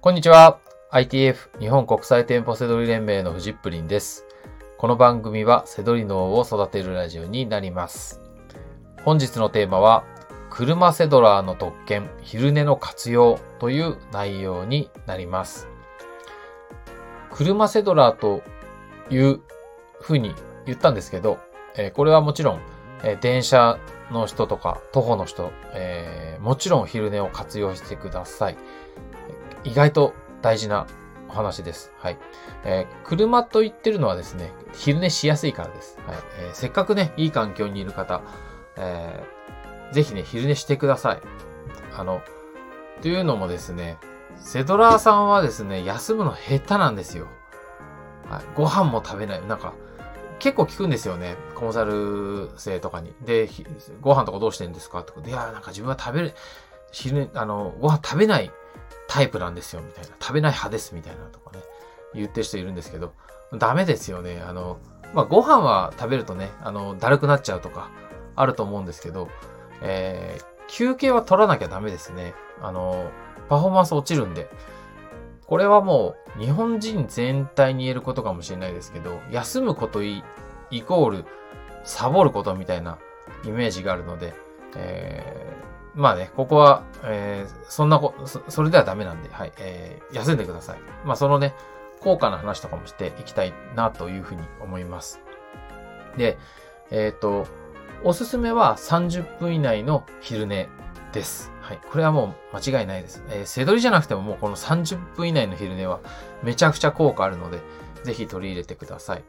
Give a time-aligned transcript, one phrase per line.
[0.00, 0.60] こんにちは。
[0.92, 4.26] ITF 日本国際店舗セドリ連盟のフジップリンです。
[4.76, 8.20] この番組はセドリ脳を育てるラジオになります。
[9.04, 10.04] 本日のテーマは、
[10.50, 15.66] 車セドラーの特権、昼寝の活用という内容になります。
[17.32, 18.44] 車セドラーと
[19.10, 19.40] いう
[20.00, 20.32] ふうに
[20.64, 21.40] 言ったんですけど、
[21.76, 22.60] えこれはもちろん、
[23.02, 23.80] え電車
[24.12, 28.56] の人とか徒歩の人、えーもちろん昼寝を活用してください。
[29.64, 30.86] 意外と大事な
[31.28, 31.92] お話です。
[31.98, 32.18] はい。
[32.64, 35.98] えー車と言ってるのはですね、昼寝しやすいからです。
[36.06, 36.16] はい。
[36.40, 38.22] えーせっかくね、いい環境にいる方、
[38.76, 41.20] えーぜひね、昼寝してください。
[41.96, 42.20] あの、
[43.00, 43.96] というのもですね、
[44.36, 47.26] セドラーさんはですね、休むの下手なんですよ。
[48.28, 48.42] はい。
[48.54, 49.46] ご飯も食べない。
[49.46, 49.72] なんか、
[50.38, 51.36] 結構聞くんですよね。
[51.54, 53.14] コンサル生とかに。
[53.22, 53.48] で、
[54.02, 55.02] ご飯とかどうしてんですか？
[55.02, 56.34] とで、いや、なんか自分は食べる、
[56.92, 58.50] 昼、あの、ご飯食べない
[59.08, 60.10] タイプなんですよ、みたいな。
[60.20, 61.62] 食べない派です、みたいなとかね。
[62.14, 63.12] 言ってる人いるんですけど、
[63.54, 64.42] ダメですよね。
[64.46, 64.78] あの、
[65.14, 67.90] まあ、ご飯は食べるとね、あの、だるくなっちゃうとか、
[68.36, 69.28] あると思うんですけど、
[69.82, 72.34] えー休憩は取らなきゃダメですね。
[72.60, 73.10] あの、
[73.48, 74.48] パフォーマンス落ちるんで。
[75.46, 80.22] これはもう、日本人全体に言えることかもしれないですけど、休むことイ
[80.86, 81.24] コール、
[81.84, 82.98] サボることみたいな
[83.44, 84.34] イメージがあるので、
[84.76, 85.67] えー
[85.98, 90.78] まあね、ここは、えーそんなこ、そそれではダメなんで、はい、えー休んでください。
[91.04, 91.54] まあそのね、
[92.00, 95.20] 効果の話とかもしていきたいなというふうに思います。
[96.16, 96.38] で、
[96.92, 97.48] えっ、と、
[98.04, 100.68] おすすめは30分以内の昼寝
[101.12, 101.50] です。
[101.60, 101.80] はい。
[101.90, 103.24] これはもう間違いないです。
[103.30, 105.98] えー、背取りじゃなくてももうこの30分以内の昼寝は
[106.44, 107.58] めちゃくちゃ効果あるので、
[108.04, 109.24] ぜひ取り入れてください。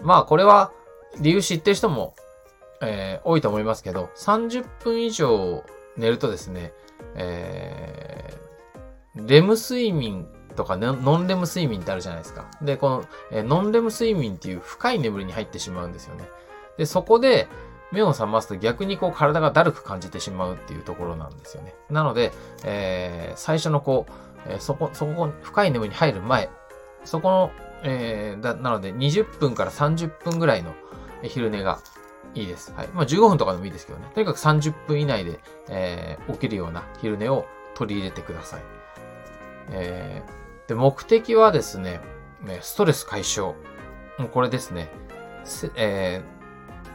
[0.00, 0.70] まあこれは
[1.20, 2.14] 理由知ってる人も、
[2.82, 5.64] えー多いと思いますけど、30分以上
[5.96, 6.72] 寝るとですね、
[7.14, 8.42] えー
[9.26, 12.46] レム睡眠とかねノンレム睡眠ってあるじゃないですか。
[12.62, 16.24] で、この、えーノンレム睡眠っていう深い眠りに入ってしまうんですよね。
[16.78, 17.48] で、そこで
[17.92, 21.74] 目を覚ますと逆にこう体がだるく感じてしまうっていうところなんですよね。
[21.90, 22.32] なので、
[22.64, 24.12] えー最初のこう、
[24.50, 26.48] えーそこ、そこ、深い眠りに入る前、
[27.04, 27.50] そこの、
[27.84, 30.72] えーだ、なので20分から30分ぐらいの
[31.22, 31.80] 昼寝が
[32.34, 32.72] いいです。
[32.72, 32.88] はい。
[32.88, 34.10] まあ15分とかでもいいですけどね。
[34.14, 38.62] とにかく30分以内で、えー起きるような昼寝を取り入れてください。
[39.70, 42.00] えーで、目的はですね、
[42.60, 43.54] ストレス解消。
[44.18, 44.90] もうこれですね。
[45.76, 46.42] えー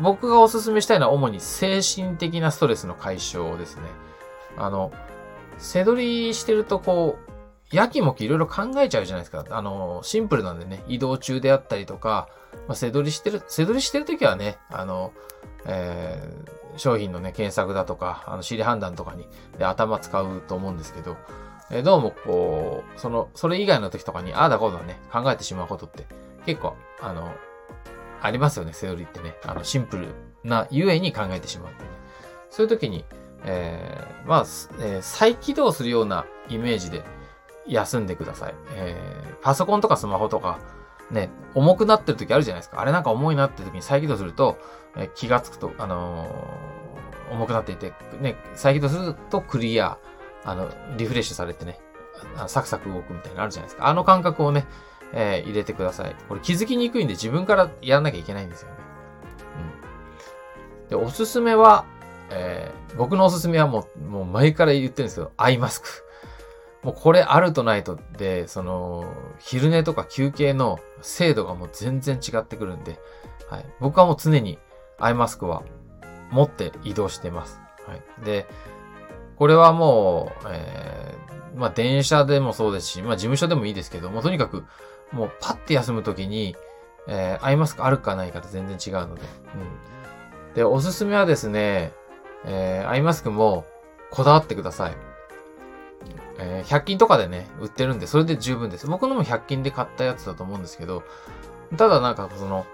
[0.00, 3.82] 僕がおすすめしたいのは主に精神的なストレスの解消ですね。
[4.56, 4.92] あの、
[5.58, 7.29] 背取りしてるとこう、
[7.72, 9.44] やきもきいろいろ考えちゃうじゃないですか。
[9.50, 12.28] あの、シンプルなんでね、移動中であったりとか、
[12.66, 15.12] まあ、背取りしてる、背取りしてるときはね、あの、
[15.66, 19.28] えー商品のね、検索だとか、あの、仕入れ判断とかに、
[19.58, 21.16] で頭使うと思うんですけど、
[21.68, 26.06] えーどうもこう、その、それ以外の時とかに、ああだこうだね、考えてしまうことって、
[26.46, 27.32] 結構、あの、
[28.22, 29.34] ありますよね、セオリーってね。
[29.44, 30.08] あの、シンプル
[30.44, 31.88] なゆえに考えてしまうってね。
[32.50, 33.04] そういう時に、
[33.44, 37.02] えーまあ、すえー再起動するようなイメージで
[37.70, 38.54] 休んでください。
[38.74, 40.58] えーパソコンとかスマホとか、
[41.10, 42.78] ね、重くなってる時あるじゃないですか。
[42.80, 44.58] あれなんか重いなって時に再起動すると、
[44.96, 49.96] えー気がつくと、あのー重くなっていて、ね、再起動するとクリア、
[50.44, 51.78] あの、リフレッシュされてね、
[52.36, 53.86] あサクサク動くみたいなのあるじゃないですか。
[53.86, 54.66] あの感覚をね、
[55.14, 56.14] えー入れてください。
[56.28, 58.74] これ気づきにくいんで自分からやらなきゃいけないんですよね。
[60.82, 60.88] うん。
[60.88, 61.86] で、おすすめは、
[62.30, 65.88] えー僕のおすすめはもう、もう前から言ってるんですけど、アイマスク。
[66.82, 69.04] もうこれあるとないとで、その、
[69.38, 72.98] 昼寝とか休憩の精度がもう全然違ってくるんで、
[73.50, 73.66] はい。
[73.80, 74.58] 僕はもう常に
[74.98, 75.62] アイマスクは
[76.30, 77.60] 持って移動してます。
[77.86, 78.24] はい。
[78.24, 78.46] で、
[79.36, 84.64] これはもう、えーまあ電車でもそうですし、まあ事務所でもいいですけど、もうとにかく、
[85.10, 86.54] もうパッて休むときに、
[87.08, 89.22] えーアイマスクあるかないかと全然違うので、
[90.48, 90.54] うん。
[90.54, 91.92] で、おすすめはですね、
[92.44, 93.66] えーアイマスクも
[94.12, 94.96] こだわってください。
[96.40, 98.86] えー100均とかでね、売ってるんで、それで十分です。
[98.86, 101.02] 僕のも100均で買ったやつだと思うんですけど、
[101.76, 102.66] ただなんかその、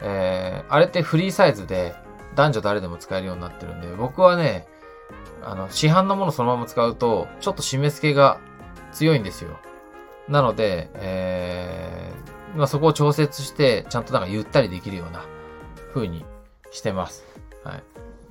[0.00, 1.94] えーあれってフリーサイズで
[2.34, 4.66] 男女誰でも使えるようになってるんで、僕はね、
[5.44, 8.38] あの、市販のものそのまま使うと、ちょっと締め付けが
[8.92, 9.58] 強いんですよ。
[10.28, 15.24] なので、えーまあ、そこを調節して、ちゃんとなんかゆったりできるような
[15.94, 16.24] 風に
[16.70, 17.24] してます。
[17.64, 17.76] は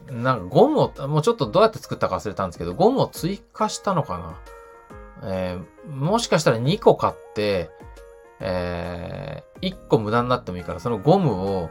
[0.10, 0.14] い。
[0.14, 4.38] なんかゴムを、もうちょっとどうやって作ったか忘れたんですけど、ゴムを追加したのかな
[5.24, 7.70] えーもしかしたら2個買って、
[8.40, 11.70] えー、1個無駄になってもいいから、そのゴムを、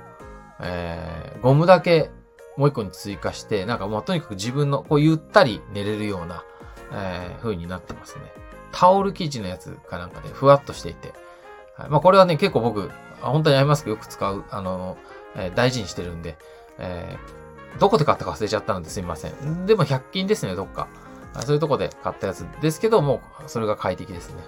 [0.60, 2.10] えーゴムだけ
[2.56, 6.44] もう1個に追加して、なんかもうとにかく自分の、こうゆったり寝れるような、
[6.92, 8.22] えー風になってますね。
[8.72, 11.12] タオル生地のやつかなんかでふわっとしていて、
[11.76, 14.96] はい、まあこれはね、結構僕、本当にアイマスクよく使う、あの、
[15.36, 16.36] えー、大事にしてるんで、
[16.78, 19.66] えー、どこで買ったか忘れちゃったのですみません。
[19.66, 20.88] でも100均ですね、どっか。
[21.40, 24.42] そういうとこで買ったやつですけども、それが快適ですね。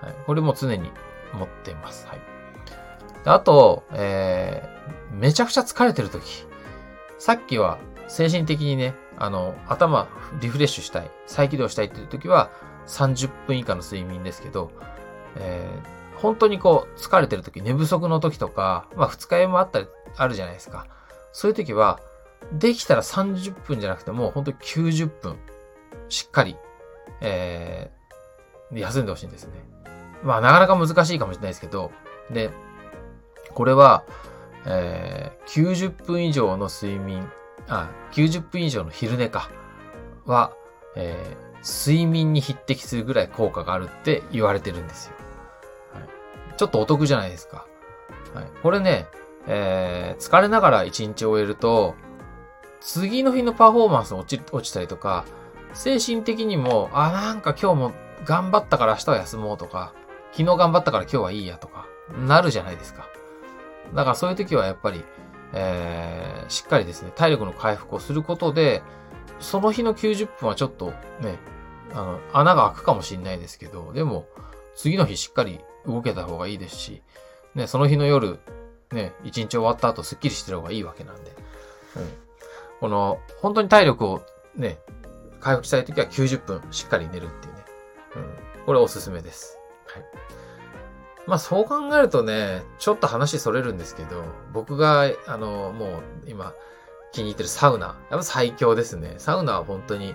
[0.00, 0.90] はい、これも常に
[1.32, 2.06] 持っています。
[2.06, 2.20] はい。
[3.24, 6.46] あと、えー、めちゃくちゃ疲れてるとき。
[7.18, 7.78] さっきは
[8.08, 10.08] 精神的にね、あの、頭
[10.40, 12.50] リフレッシュしたい、再起動したいっていうときは
[12.86, 14.70] 30分以下の睡眠ですけど、
[15.36, 19.86] えー、本当にこう疲れてるとき、寝不足のときとか、まあ二日酔いもあったり、
[20.16, 20.86] あるじゃないですか。
[21.32, 22.00] そういうときは、
[22.52, 25.38] できたら30分じゃなくても、本当に90分、
[26.08, 26.56] しっかり、
[27.20, 29.52] えー、休んでほしいんですね。
[30.22, 31.90] まあ、なかなか難しいかもしれないですけど、
[32.30, 32.50] で、
[33.54, 34.04] これは、
[34.66, 37.28] えー、90分以上の睡眠、
[37.68, 39.50] あ、90分以上の昼寝か、
[40.26, 40.52] は、
[40.94, 45.14] えー、睡眠に匹敵するぐらい効果があるって言われてるんですよ。
[45.92, 46.08] はい、
[46.56, 47.66] ちょっとお得じゃないですか。
[48.34, 49.06] はい、これね、
[49.46, 51.94] えー、疲れながら一日終えると、
[52.80, 55.24] 次の日のパフォーマンス落ち落ちたりとか、
[55.74, 57.92] 精神的にも、あ、なんか今日も
[58.24, 59.92] 頑張ったから明日は休もうとか、
[60.32, 61.86] 昨日頑張ったから今日はいいやとか、
[62.26, 63.08] なるじゃないですか。
[63.94, 65.04] だからそういう時はやっぱり、
[65.52, 68.82] えー、しっかりですね、体力の回復をすることで、
[69.40, 71.38] その日の90分はちょっとね、
[71.92, 74.26] あの、穴が開くかもしれないですけど、でも、
[74.74, 77.02] 次の日しっかり動けた方がいいですし、
[77.54, 78.38] ね、その日の夜、
[78.92, 81.32] ね、一日終わった後スッキリしてる方がいいわけなんで、
[81.96, 82.08] うん。
[82.80, 84.22] この、本当に体力を
[84.56, 84.78] ね、
[85.42, 87.64] 回復したい時は90分しっかり寝るっていうね、
[88.16, 88.18] う
[88.62, 88.64] ん。
[88.64, 89.58] これおすすめです。
[89.86, 90.04] はい。
[91.26, 96.54] まあそう考えるとね、ちょっと話それるんですけど、僕が、あの、もう今
[97.10, 97.86] 気に入ってるサウナ。
[98.10, 99.14] やっぱ最強ですね。
[99.18, 100.14] サウナは本当に、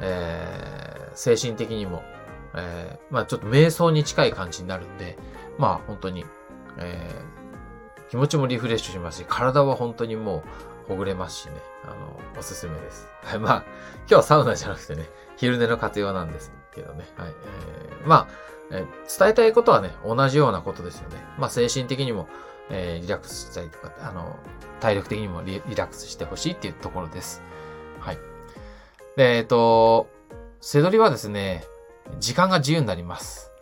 [0.00, 2.02] えー、精神的にも、
[2.54, 5.18] えー、まあちょっと瞑想に近い感じになるんで、
[5.58, 6.24] まあ本当に、
[6.78, 10.42] えー、気持ちもリフレッシュしますし、体は本当にもう
[10.90, 11.52] ほぐれますしね、
[11.84, 13.06] あの、おすすめです。
[13.22, 13.64] はい、まあ、
[14.00, 17.04] 今日はサウナじゃなくてね、昼寝の活用なんですけどね。
[17.16, 17.28] はい。
[17.28, 18.28] えー、まあ、
[18.72, 18.84] え
[19.18, 21.16] 伝えたいことはね、同じようなことですよね。
[21.38, 22.28] まあ、精神的にも、
[22.70, 24.36] えー、リラックスしたりとか、あの、
[24.80, 27.40] 体力的にもリラックスしてほしいっていうところです。
[28.00, 28.18] はい。
[29.16, 30.08] で、えっ、ー、と、
[30.60, 31.64] 背取りはですね、
[32.18, 33.52] 時間が自由になります。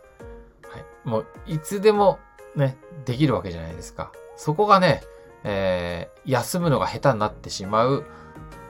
[0.67, 0.85] はい。
[1.03, 2.17] もう、いつでも
[2.55, 4.11] ね、できるわけじゃないですか。
[4.35, 5.03] そこがね、
[5.43, 8.05] えー、休むのが下手になってしまう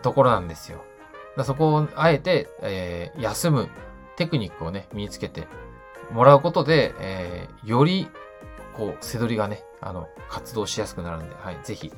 [0.01, 0.83] ところなんですよ。
[1.43, 3.69] そこをあえて、えー、休む
[4.17, 5.47] テクニックをね、身につけて
[6.11, 8.09] もらうことで、えー、より、
[8.75, 11.91] こう、背取りがね、あの、活動しやすくなるんで、はい、ぜひ、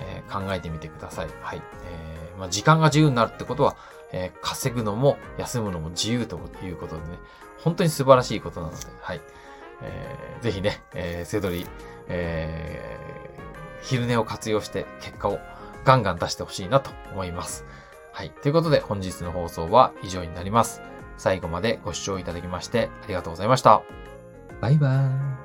[0.00, 1.28] えー、考えてみてください。
[1.40, 1.62] はい。
[1.86, 3.76] えー、まあ、時間が自由になるってことは、
[4.12, 7.18] えー、稼ぐのも休むのも自由ということでね、
[7.62, 9.20] 本当に素晴らしいことなので、はい。
[9.82, 11.66] えー、ぜひね、えー、背取り、
[12.08, 13.33] えー、
[13.84, 15.38] 昼寝を活用して結果を
[15.84, 17.64] ガンガン出してほしいなと思います。
[18.12, 18.30] はい。
[18.30, 20.80] ということで本日の放送は以上になります。
[21.16, 23.82] 最後までご視聴いただきましてありがとうございました。
[24.60, 25.43] バイバーイ。